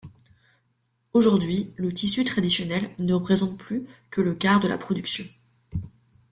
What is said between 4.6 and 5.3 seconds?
la production.